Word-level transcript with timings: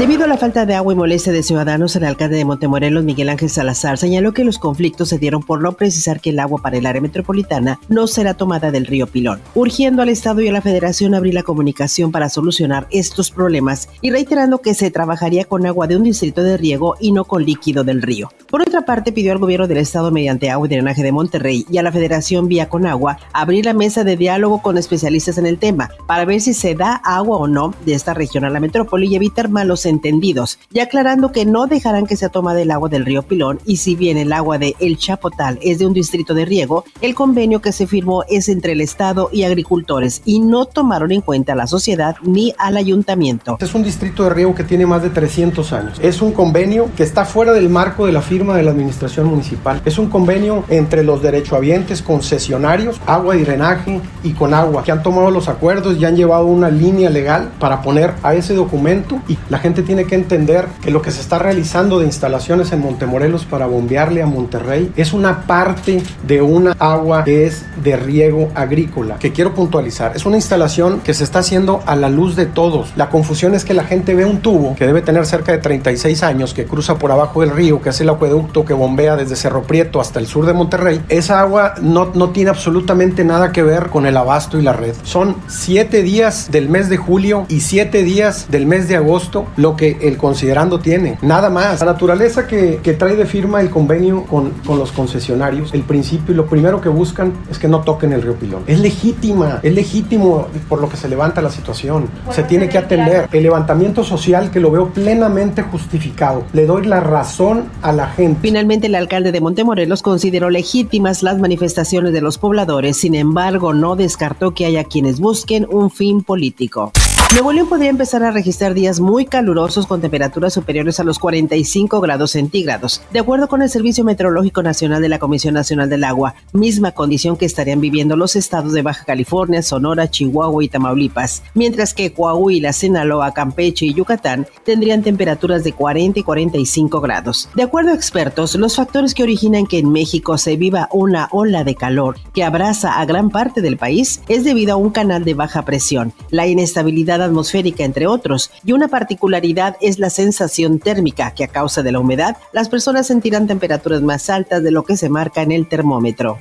Debido 0.00 0.24
a 0.24 0.28
la 0.28 0.38
falta 0.38 0.64
de 0.64 0.74
agua 0.74 0.94
y 0.94 0.96
molestia 0.96 1.30
de 1.30 1.42
ciudadanos, 1.42 1.94
el 1.94 2.04
alcalde 2.04 2.36
de 2.36 2.46
Montemorelos, 2.46 3.04
Miguel 3.04 3.28
Ángel 3.28 3.50
Salazar, 3.50 3.98
señaló 3.98 4.32
que 4.32 4.44
los 4.44 4.58
conflictos 4.58 5.10
se 5.10 5.18
dieron 5.18 5.42
por 5.42 5.60
no 5.60 5.72
precisar 5.72 6.22
que 6.22 6.30
el 6.30 6.38
agua 6.38 6.62
para 6.62 6.78
el 6.78 6.86
área 6.86 7.02
metropolitana 7.02 7.78
no 7.90 8.06
será 8.06 8.32
tomada 8.32 8.70
del 8.70 8.86
río 8.86 9.06
Pilón, 9.06 9.42
urgiendo 9.54 10.00
al 10.00 10.08
Estado 10.08 10.40
y 10.40 10.48
a 10.48 10.52
la 10.52 10.62
Federación 10.62 11.14
abrir 11.14 11.34
la 11.34 11.42
comunicación 11.42 12.12
para 12.12 12.30
solucionar 12.30 12.86
estos 12.90 13.30
problemas 13.30 13.90
y 14.00 14.10
reiterando 14.10 14.62
que 14.62 14.72
se 14.72 14.90
trabajaría 14.90 15.44
con 15.44 15.66
agua 15.66 15.86
de 15.86 15.98
un 15.98 16.04
distrito 16.04 16.42
de 16.42 16.56
riego 16.56 16.96
y 16.98 17.12
no 17.12 17.26
con 17.26 17.44
líquido 17.44 17.84
del 17.84 18.00
río. 18.00 18.30
Por 18.48 18.62
otra 18.62 18.86
parte, 18.86 19.12
pidió 19.12 19.32
al 19.32 19.38
gobierno 19.38 19.68
del 19.68 19.76
Estado 19.76 20.10
mediante 20.10 20.48
agua 20.48 20.66
y 20.66 20.70
drenaje 20.70 21.02
de 21.02 21.12
Monterrey 21.12 21.66
y 21.70 21.76
a 21.76 21.82
la 21.82 21.92
Federación 21.92 22.48
Vía 22.48 22.70
con 22.70 22.86
Agua 22.86 23.18
abrir 23.34 23.66
la 23.66 23.74
mesa 23.74 24.02
de 24.02 24.16
diálogo 24.16 24.62
con 24.62 24.78
especialistas 24.78 25.36
en 25.36 25.44
el 25.44 25.58
tema 25.58 25.90
para 26.06 26.24
ver 26.24 26.40
si 26.40 26.54
se 26.54 26.74
da 26.74 26.94
agua 27.04 27.36
o 27.36 27.46
no 27.46 27.74
de 27.84 27.92
esta 27.92 28.14
región 28.14 28.46
a 28.46 28.50
la 28.50 28.60
metrópoli 28.60 29.06
y 29.06 29.16
evitar 29.16 29.50
malos 29.50 29.89
entendidos, 29.90 30.58
y 30.72 30.80
aclarando 30.80 31.32
que 31.32 31.44
no 31.44 31.66
dejarán 31.66 32.06
que 32.06 32.16
sea 32.16 32.30
tomada 32.30 32.62
el 32.62 32.70
agua 32.70 32.88
del 32.88 33.04
río 33.04 33.22
Pilón 33.22 33.60
y 33.66 33.76
si 33.76 33.94
bien 33.94 34.16
el 34.16 34.32
agua 34.32 34.58
de 34.58 34.74
El 34.80 34.96
Chapotal 34.96 35.58
es 35.62 35.78
de 35.78 35.86
un 35.86 35.92
distrito 35.92 36.32
de 36.32 36.44
riego, 36.44 36.84
el 37.00 37.14
convenio 37.14 37.60
que 37.60 37.72
se 37.72 37.86
firmó 37.86 38.24
es 38.28 38.48
entre 38.48 38.72
el 38.72 38.80
Estado 38.80 39.28
y 39.32 39.42
agricultores 39.42 40.22
y 40.24 40.40
no 40.40 40.64
tomaron 40.64 41.12
en 41.12 41.20
cuenta 41.20 41.52
a 41.52 41.56
la 41.56 41.66
sociedad 41.66 42.16
ni 42.22 42.54
al 42.58 42.76
ayuntamiento. 42.76 43.58
Es 43.60 43.74
un 43.74 43.82
distrito 43.82 44.24
de 44.24 44.30
riego 44.30 44.54
que 44.54 44.64
tiene 44.64 44.86
más 44.86 45.02
de 45.02 45.10
300 45.10 45.72
años. 45.72 45.98
Es 46.02 46.22
un 46.22 46.32
convenio 46.32 46.88
que 46.96 47.02
está 47.02 47.24
fuera 47.24 47.52
del 47.52 47.68
marco 47.68 48.06
de 48.06 48.12
la 48.12 48.22
firma 48.22 48.56
de 48.56 48.62
la 48.62 48.70
administración 48.70 49.26
municipal. 49.26 49.82
Es 49.84 49.98
un 49.98 50.08
convenio 50.08 50.64
entre 50.68 51.04
los 51.04 51.22
derechohabientes 51.22 52.02
concesionarios, 52.02 53.00
agua 53.06 53.36
y 53.36 53.42
drenaje 53.42 54.00
y 54.22 54.32
con 54.32 54.54
agua, 54.54 54.82
que 54.82 54.92
han 54.92 55.02
tomado 55.02 55.30
los 55.30 55.48
acuerdos 55.48 55.96
y 55.98 56.04
han 56.04 56.16
llevado 56.16 56.46
una 56.46 56.70
línea 56.70 57.10
legal 57.10 57.50
para 57.58 57.82
poner 57.82 58.14
a 58.22 58.34
ese 58.34 58.54
documento 58.54 59.20
y 59.28 59.38
la 59.48 59.58
gente 59.58 59.69
tiene 59.74 60.04
que 60.04 60.14
entender 60.14 60.66
que 60.82 60.90
lo 60.90 61.02
que 61.02 61.10
se 61.10 61.20
está 61.20 61.38
realizando 61.38 61.98
de 61.98 62.06
instalaciones 62.06 62.72
en 62.72 62.80
Montemorelos 62.80 63.44
para 63.44 63.66
bombearle 63.66 64.22
a 64.22 64.26
Monterrey 64.26 64.92
es 64.96 65.12
una 65.12 65.42
parte 65.42 66.02
de 66.26 66.42
una 66.42 66.72
agua 66.78 67.24
que 67.24 67.46
es 67.46 67.64
de 67.82 67.96
riego 67.96 68.48
agrícola, 68.54 69.18
que 69.18 69.32
quiero 69.32 69.54
puntualizar. 69.54 70.16
Es 70.16 70.26
una 70.26 70.36
instalación 70.36 71.00
que 71.00 71.14
se 71.14 71.24
está 71.24 71.40
haciendo 71.40 71.82
a 71.86 71.96
la 71.96 72.10
luz 72.10 72.36
de 72.36 72.46
todos. 72.46 72.92
La 72.96 73.08
confusión 73.08 73.54
es 73.54 73.64
que 73.64 73.74
la 73.74 73.84
gente 73.84 74.14
ve 74.14 74.24
un 74.24 74.40
tubo 74.40 74.74
que 74.74 74.86
debe 74.86 75.02
tener 75.02 75.26
cerca 75.26 75.52
de 75.52 75.58
36 75.58 76.22
años, 76.22 76.54
que 76.54 76.64
cruza 76.64 76.98
por 76.98 77.12
abajo 77.12 77.40
del 77.40 77.50
río, 77.50 77.80
que 77.80 77.90
es 77.90 78.00
el 78.00 78.08
acueducto 78.08 78.64
que 78.64 78.74
bombea 78.74 79.16
desde 79.16 79.36
Cerro 79.36 79.62
Prieto 79.62 80.00
hasta 80.00 80.18
el 80.18 80.26
sur 80.26 80.46
de 80.46 80.52
Monterrey. 80.52 81.00
Esa 81.08 81.40
agua 81.40 81.74
no, 81.80 82.10
no 82.14 82.30
tiene 82.30 82.50
absolutamente 82.50 83.24
nada 83.24 83.52
que 83.52 83.62
ver 83.62 83.88
con 83.88 84.06
el 84.06 84.16
abasto 84.16 84.58
y 84.58 84.62
la 84.62 84.72
red. 84.72 84.94
Son 85.02 85.36
siete 85.46 86.02
días 86.02 86.50
del 86.50 86.68
mes 86.68 86.88
de 86.88 86.96
julio 86.96 87.46
y 87.48 87.60
siete 87.60 88.02
días 88.02 88.46
del 88.50 88.66
mes 88.66 88.88
de 88.88 88.96
agosto 88.96 89.46
lo 89.60 89.76
que 89.76 89.98
el 90.00 90.16
considerando 90.16 90.80
tiene. 90.80 91.18
Nada 91.22 91.50
más. 91.50 91.80
La 91.80 91.86
naturaleza 91.86 92.46
que, 92.46 92.80
que 92.82 92.94
trae 92.94 93.16
de 93.16 93.26
firma 93.26 93.60
el 93.60 93.70
convenio 93.70 94.24
con, 94.24 94.50
con, 94.66 94.78
los 94.78 94.92
concesionarios, 94.92 95.74
el 95.74 95.82
principio 95.82 96.32
y 96.32 96.36
lo 96.36 96.46
primero 96.46 96.80
que 96.80 96.88
buscan 96.88 97.32
es 97.50 97.58
que 97.58 97.68
no 97.68 97.80
toquen 97.80 98.12
el 98.12 98.22
río 98.22 98.34
Pilón. 98.34 98.64
Es 98.66 98.80
legítima, 98.80 99.60
es 99.62 99.74
legítimo 99.74 100.46
por 100.68 100.80
lo 100.80 100.88
que 100.88 100.96
se 100.96 101.08
levanta 101.08 101.42
la 101.42 101.50
situación. 101.50 102.08
Se 102.30 102.42
tiene 102.42 102.68
que 102.68 102.78
atender. 102.78 103.28
El 103.32 103.42
levantamiento 103.42 104.04
social 104.04 104.50
que 104.50 104.60
lo 104.60 104.70
veo 104.70 104.88
plenamente 104.90 105.62
justificado. 105.62 106.44
Le 106.52 106.66
doy 106.66 106.86
la 106.86 107.00
razón 107.00 107.64
a 107.82 107.92
la 107.92 108.08
gente. 108.08 108.40
Finalmente, 108.42 108.86
el 108.86 108.94
alcalde 108.94 109.32
de 109.32 109.40
Montemorelos 109.40 110.02
consideró 110.02 110.50
legítimas 110.50 111.22
las 111.22 111.38
manifestaciones 111.38 112.12
de 112.12 112.20
los 112.20 112.38
pobladores, 112.38 112.96
sin 112.96 113.14
embargo, 113.14 113.74
no 113.74 113.96
descartó 113.96 114.52
que 114.54 114.66
haya 114.66 114.84
quienes 114.84 115.20
busquen 115.20 115.66
un 115.70 115.90
fin 115.90 116.22
político. 116.22 116.92
Nuevo 117.32 117.52
León 117.52 117.68
podría 117.68 117.90
empezar 117.90 118.24
a 118.24 118.32
registrar 118.32 118.74
días 118.74 118.98
muy 118.98 119.24
calurosos 119.24 119.86
con 119.86 120.00
temperaturas 120.00 120.52
superiores 120.52 120.98
a 120.98 121.04
los 121.04 121.20
45 121.20 122.00
grados 122.00 122.32
centígrados, 122.32 123.02
de 123.12 123.20
acuerdo 123.20 123.46
con 123.46 123.62
el 123.62 123.70
Servicio 123.70 124.02
Meteorológico 124.02 124.64
Nacional 124.64 125.00
de 125.00 125.08
la 125.08 125.20
Comisión 125.20 125.54
Nacional 125.54 125.88
del 125.88 126.02
Agua, 126.02 126.34
misma 126.52 126.90
condición 126.90 127.36
que 127.36 127.46
estarían 127.46 127.80
viviendo 127.80 128.16
los 128.16 128.34
estados 128.34 128.72
de 128.72 128.82
Baja 128.82 129.04
California, 129.04 129.62
Sonora, 129.62 130.10
Chihuahua 130.10 130.64
y 130.64 130.68
Tamaulipas, 130.68 131.44
mientras 131.54 131.94
que 131.94 132.12
Coahuila, 132.12 132.72
Sinaloa, 132.72 133.32
Campeche 133.32 133.86
y 133.86 133.94
Yucatán 133.94 134.48
tendrían 134.64 135.02
temperaturas 135.04 135.62
de 135.62 135.72
40 135.72 136.18
y 136.18 136.22
45 136.24 137.00
grados. 137.00 137.48
De 137.54 137.62
acuerdo 137.62 137.92
a 137.92 137.94
expertos, 137.94 138.56
los 138.56 138.74
factores 138.74 139.14
que 139.14 139.22
originan 139.22 139.66
que 139.66 139.78
en 139.78 139.92
México 139.92 140.36
se 140.36 140.56
viva 140.56 140.88
una 140.90 141.28
ola 141.30 141.62
de 141.62 141.76
calor 141.76 142.16
que 142.34 142.42
abraza 142.42 142.98
a 142.98 143.04
gran 143.04 143.30
parte 143.30 143.62
del 143.62 143.76
país 143.76 144.20
es 144.26 144.42
debido 144.42 144.72
a 144.72 144.76
un 144.76 144.90
canal 144.90 145.24
de 145.24 145.34
baja 145.34 145.64
presión, 145.64 146.12
la 146.30 146.48
inestabilidad 146.48 147.19
atmosférica, 147.26 147.84
entre 147.84 148.06
otros, 148.06 148.50
y 148.64 148.72
una 148.72 148.88
particularidad 148.88 149.76
es 149.80 149.98
la 149.98 150.10
sensación 150.10 150.78
térmica, 150.78 151.32
que 151.32 151.44
a 151.44 151.48
causa 151.48 151.82
de 151.82 151.92
la 151.92 152.00
humedad, 152.00 152.36
las 152.52 152.68
personas 152.68 153.06
sentirán 153.06 153.46
temperaturas 153.46 154.02
más 154.02 154.30
altas 154.30 154.62
de 154.62 154.70
lo 154.70 154.84
que 154.84 154.96
se 154.96 155.08
marca 155.08 155.42
en 155.42 155.52
el 155.52 155.68
termómetro. 155.68 156.38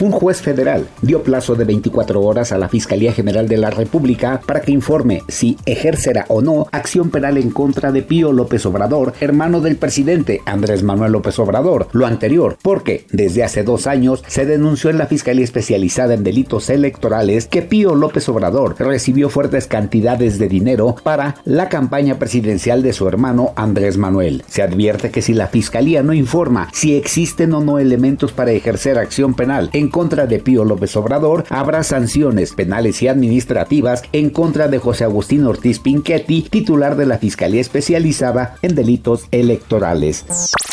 Un 0.00 0.10
juez 0.10 0.42
federal 0.42 0.88
dio 1.02 1.22
plazo 1.22 1.54
de 1.54 1.64
24 1.64 2.20
horas 2.20 2.50
a 2.50 2.58
la 2.58 2.68
Fiscalía 2.68 3.12
General 3.12 3.46
de 3.46 3.56
la 3.56 3.70
República 3.70 4.40
para 4.44 4.60
que 4.60 4.72
informe 4.72 5.22
si 5.28 5.56
ejercerá 5.66 6.24
o 6.28 6.42
no 6.42 6.66
acción 6.72 7.10
penal 7.10 7.38
en 7.38 7.50
contra 7.50 7.92
de 7.92 8.02
Pío 8.02 8.32
López 8.32 8.66
Obrador, 8.66 9.12
hermano 9.20 9.60
del 9.60 9.76
presidente 9.76 10.40
Andrés 10.46 10.82
Manuel 10.82 11.12
López 11.12 11.38
Obrador. 11.38 11.86
Lo 11.92 12.06
anterior, 12.06 12.58
porque 12.60 13.06
desde 13.12 13.44
hace 13.44 13.62
dos 13.62 13.86
años 13.86 14.24
se 14.26 14.46
denunció 14.46 14.90
en 14.90 14.98
la 14.98 15.06
Fiscalía 15.06 15.44
Especializada 15.44 16.14
en 16.14 16.24
Delitos 16.24 16.70
Electorales 16.70 17.46
que 17.46 17.62
Pío 17.62 17.94
López 17.94 18.28
Obrador 18.28 18.74
recibió 18.80 19.28
fuertes 19.28 19.68
cantidades 19.68 20.40
de 20.40 20.48
dinero 20.48 20.96
para 21.04 21.36
la 21.44 21.68
campaña 21.68 22.18
presidencial 22.18 22.82
de 22.82 22.92
su 22.94 23.06
hermano 23.06 23.52
Andrés 23.54 23.96
Manuel. 23.96 24.42
Se 24.48 24.62
advierte 24.62 25.12
que 25.12 25.22
si 25.22 25.34
la 25.34 25.46
Fiscalía 25.46 26.02
no 26.02 26.14
informa 26.14 26.68
si 26.72 26.96
existen 26.96 27.52
o 27.52 27.60
no 27.60 27.78
elementos 27.78 28.32
para 28.32 28.50
ejercer 28.50 28.98
acción 28.98 29.34
penal 29.34 29.70
en 29.72 29.83
contra 29.88 30.26
de 30.26 30.38
Pío 30.38 30.64
López 30.64 30.96
Obrador, 30.96 31.44
habrá 31.50 31.82
sanciones 31.82 32.52
penales 32.52 33.02
y 33.02 33.08
administrativas 33.08 34.02
en 34.12 34.30
contra 34.30 34.68
de 34.68 34.78
José 34.78 35.04
Agustín 35.04 35.44
Ortiz 35.44 35.78
Pinchetti, 35.78 36.42
titular 36.42 36.96
de 36.96 37.06
la 37.06 37.18
Fiscalía 37.18 37.60
Especializada 37.60 38.56
en 38.62 38.74
Delitos 38.74 39.26
Electorales. 39.30 40.24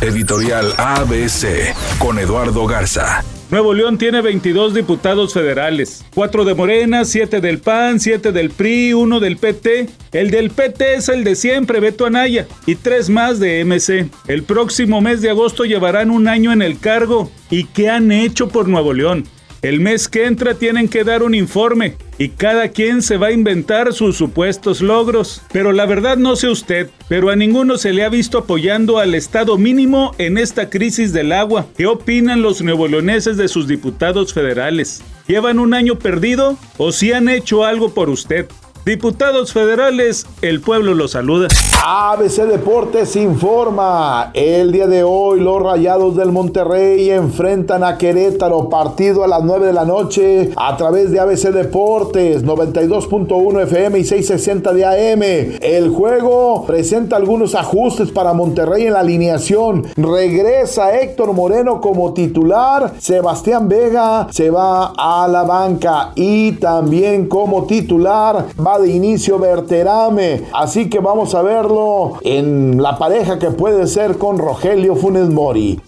Editorial 0.00 0.72
ABC 0.76 1.74
con 1.98 2.18
Eduardo 2.18 2.66
Garza. 2.66 3.22
Nuevo 3.50 3.72
León 3.72 3.96
tiene 3.96 4.20
22 4.20 4.74
diputados 4.74 5.32
federales, 5.32 6.04
4 6.14 6.44
de 6.44 6.54
Morena, 6.54 7.06
7 7.06 7.40
del 7.40 7.60
PAN, 7.60 7.98
7 7.98 8.30
del 8.30 8.50
PRI, 8.50 8.92
1 8.92 9.20
del 9.20 9.38
PT. 9.38 9.88
El 10.12 10.30
del 10.30 10.50
PT 10.50 10.96
es 10.96 11.08
el 11.08 11.24
de 11.24 11.34
siempre, 11.34 11.80
Beto 11.80 12.04
Anaya, 12.04 12.46
y 12.66 12.74
3 12.74 13.08
más 13.08 13.40
de 13.40 13.64
MC. 13.64 14.10
El 14.26 14.42
próximo 14.42 15.00
mes 15.00 15.22
de 15.22 15.30
agosto 15.30 15.64
llevarán 15.64 16.10
un 16.10 16.28
año 16.28 16.52
en 16.52 16.60
el 16.60 16.78
cargo. 16.78 17.30
¿Y 17.48 17.64
qué 17.64 17.88
han 17.88 18.12
hecho 18.12 18.48
por 18.48 18.68
Nuevo 18.68 18.92
León? 18.92 19.24
El 19.62 19.80
mes 19.80 20.08
que 20.08 20.26
entra 20.26 20.52
tienen 20.52 20.86
que 20.86 21.02
dar 21.02 21.22
un 21.22 21.34
informe 21.34 21.96
y 22.18 22.30
cada 22.30 22.68
quien 22.68 23.00
se 23.00 23.16
va 23.16 23.28
a 23.28 23.32
inventar 23.32 23.92
sus 23.92 24.16
supuestos 24.16 24.80
logros. 24.80 25.42
Pero 25.52 25.72
la 25.72 25.86
verdad 25.86 26.16
no 26.16 26.36
sé 26.36 26.48
usted, 26.48 26.90
pero 27.08 27.30
a 27.30 27.36
ninguno 27.36 27.78
se 27.78 27.92
le 27.92 28.04
ha 28.04 28.08
visto 28.08 28.38
apoyando 28.38 28.98
al 28.98 29.14
Estado 29.14 29.56
mínimo 29.56 30.14
en 30.18 30.36
esta 30.36 30.68
crisis 30.68 31.12
del 31.12 31.32
agua. 31.32 31.66
¿Qué 31.76 31.86
opinan 31.86 32.42
los 32.42 32.60
neoleoneses 32.60 33.36
de 33.36 33.48
sus 33.48 33.68
diputados 33.68 34.34
federales? 34.34 35.02
¿Llevan 35.28 35.58
un 35.58 35.74
año 35.74 35.98
perdido 35.98 36.58
o 36.76 36.90
si 36.90 37.12
han 37.12 37.28
hecho 37.28 37.64
algo 37.64 37.94
por 37.94 38.10
usted? 38.10 38.46
Diputados 38.88 39.52
federales, 39.52 40.24
el 40.40 40.62
pueblo 40.62 40.94
los 40.94 41.10
saluda. 41.10 41.48
ABC 41.84 42.46
Deportes 42.46 43.16
informa. 43.16 44.30
El 44.32 44.72
día 44.72 44.86
de 44.86 45.02
hoy 45.02 45.40
los 45.40 45.62
Rayados 45.62 46.16
del 46.16 46.32
Monterrey 46.32 47.10
enfrentan 47.10 47.84
a 47.84 47.98
Querétaro. 47.98 48.70
Partido 48.70 49.24
a 49.24 49.28
las 49.28 49.44
9 49.44 49.66
de 49.66 49.72
la 49.74 49.84
noche 49.84 50.52
a 50.56 50.74
través 50.78 51.10
de 51.10 51.20
ABC 51.20 51.50
Deportes 51.52 52.42
92.1 52.42 53.62
FM 53.64 53.98
y 53.98 54.04
660 54.04 54.72
de 54.72 54.84
AM. 54.86 55.58
El 55.60 55.90
juego 55.90 56.64
presenta 56.66 57.16
algunos 57.16 57.54
ajustes 57.54 58.10
para 58.10 58.32
Monterrey 58.32 58.86
en 58.86 58.94
la 58.94 59.00
alineación. 59.00 59.86
Regresa 59.96 60.98
Héctor 60.98 61.34
Moreno 61.34 61.82
como 61.82 62.14
titular. 62.14 62.94
Sebastián 62.98 63.68
Vega 63.68 64.28
se 64.30 64.48
va 64.48 64.94
a 64.96 65.28
la 65.28 65.42
banca 65.42 66.12
y 66.14 66.52
también 66.52 67.28
como 67.28 67.66
titular 67.66 68.46
va 68.58 68.77
de 68.78 68.90
inicio 68.90 69.38
Berterame. 69.38 70.44
Así 70.52 70.88
que 70.88 71.00
vamos 71.00 71.34
a 71.34 71.42
verlo 71.42 72.14
en 72.22 72.82
la 72.82 72.98
pareja 72.98 73.38
que 73.38 73.50
puede 73.50 73.86
ser 73.86 74.18
con 74.18 74.38
Rogelio 74.38 74.96
Funes 74.96 75.28
Mori. 75.28 75.80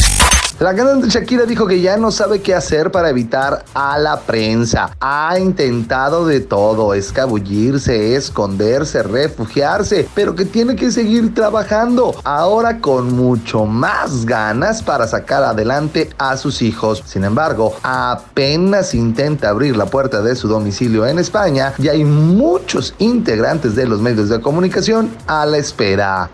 La 0.61 0.75
cantante 0.75 1.09
Shakira 1.09 1.47
dijo 1.47 1.67
que 1.67 1.81
ya 1.81 1.97
no 1.97 2.11
sabe 2.11 2.43
qué 2.43 2.55
hacer 2.55 2.91
para 2.91 3.09
evitar 3.09 3.65
a 3.73 3.99
la 3.99 4.21
prensa. 4.21 4.95
Ha 5.01 5.39
intentado 5.39 6.27
de 6.27 6.41
todo, 6.41 6.93
escabullirse, 6.93 8.15
esconderse, 8.15 9.03
refugiarse, 9.03 10.07
pero 10.15 10.35
que 10.35 10.45
tiene 10.45 10.77
que 10.77 10.91
seguir 10.91 11.35
trabajando, 11.35 12.15
ahora 12.25 12.79
con 12.79 13.17
mucho 13.17 13.65
más 13.65 14.27
ganas 14.27 14.83
para 14.83 15.07
sacar 15.07 15.43
adelante 15.45 16.11
a 16.19 16.37
sus 16.37 16.61
hijos. 16.61 17.03
Sin 17.07 17.25
embargo, 17.25 17.75
apenas 17.83 18.95
intenta 18.95 19.49
abrir 19.49 19.79
la 19.79 19.87
puerta 19.87 20.21
de 20.21 20.37
su 20.37 20.47
domicilio 20.47 21.07
en 21.07 21.19
España 21.19 21.73
y 21.79 21.89
hay 21.89 22.05
muchos 22.05 22.95
integrantes 22.99 23.75
de 23.77 23.87
los 23.87 24.03
medios 24.03 24.29
de 24.29 24.43
comunicación 24.43 25.09
a 25.27 25.47
la 25.47 25.57
espera. 25.57 26.29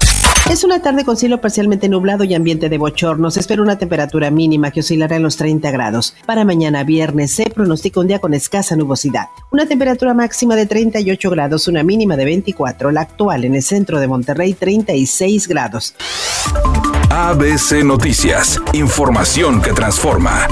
Es 0.48 0.62
una 0.62 0.80
tarde 0.80 1.04
con 1.04 1.16
cielo 1.16 1.40
parcialmente 1.40 1.88
nublado 1.88 2.22
y 2.22 2.34
ambiente 2.34 2.68
de 2.68 2.78
bochorno. 2.78 3.30
Se 3.30 3.40
espera 3.40 3.62
una 3.62 3.78
temperatura 3.78 4.30
mínima 4.30 4.70
que 4.70 4.80
oscilará 4.80 5.16
en 5.16 5.24
los 5.24 5.36
30 5.36 5.70
grados. 5.72 6.14
Para 6.24 6.44
mañana 6.44 6.84
viernes 6.84 7.32
se 7.32 7.46
pronostica 7.46 8.00
un 8.00 8.06
día 8.06 8.20
con 8.20 8.32
escasa 8.32 8.76
nubosidad. 8.76 9.26
Una 9.50 9.66
temperatura 9.66 10.14
máxima 10.14 10.54
de 10.54 10.66
38 10.66 11.30
grados, 11.30 11.66
una 11.66 11.82
mínima 11.82 12.16
de 12.16 12.24
24. 12.24 12.92
La 12.92 13.02
actual 13.02 13.44
en 13.44 13.56
el 13.56 13.62
centro 13.62 13.98
de 13.98 14.06
Monterrey, 14.06 14.54
36 14.54 15.48
grados. 15.48 15.94
ABC 17.10 17.84
Noticias. 17.84 18.60
Información 18.72 19.60
que 19.60 19.72
transforma. 19.72 20.46